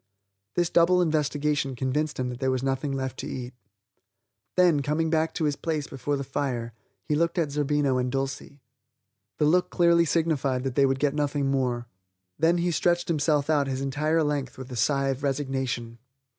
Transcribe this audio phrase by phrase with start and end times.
[0.55, 3.53] This double investigation convinced him that there was nothing left to eat.
[4.55, 8.63] Then, coming back to his place before the fire, he looked at Zerbino and Dulcie.
[9.37, 11.85] The look clearly signified that they would get nothing more;
[12.39, 15.99] then he stretched himself out his entire length with a sigh of resignation.